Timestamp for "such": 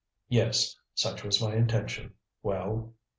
0.95-1.23